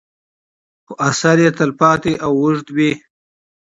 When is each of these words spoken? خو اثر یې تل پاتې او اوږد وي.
خو 0.85 0.93
اثر 1.09 1.37
یې 1.43 1.51
تل 1.57 1.71
پاتې 1.79 2.13
او 2.25 2.31
اوږد 2.41 2.67
وي. 2.75 2.91